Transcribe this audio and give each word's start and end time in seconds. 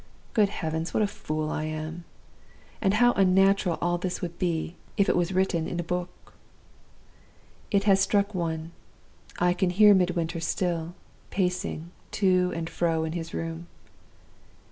Good 0.33 0.49
heavens, 0.49 0.95
what 0.95 1.03
a 1.03 1.07
fool 1.07 1.51
I 1.51 1.65
am! 1.65 2.05
And 2.81 2.95
how 2.95 3.11
unnatural 3.13 3.77
all 3.83 3.99
this 3.99 4.19
would 4.19 4.39
be, 4.39 4.75
if 4.97 5.07
it 5.07 5.15
was 5.15 5.31
written 5.31 5.67
in 5.67 5.79
a 5.79 5.83
book! 5.83 6.33
"It 7.69 7.83
has 7.83 7.99
struck 7.99 8.33
one. 8.33 8.71
I 9.37 9.53
can 9.53 9.69
hear 9.69 9.93
Midwinter 9.93 10.39
still, 10.39 10.95
pacing 11.29 11.91
to 12.13 12.51
and 12.55 12.67
fro 12.67 13.03
in 13.03 13.11
his 13.11 13.31
room. 13.31 13.67